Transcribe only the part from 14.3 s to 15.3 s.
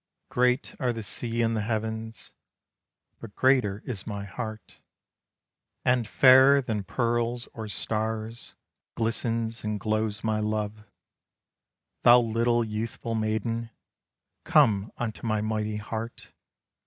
Come unto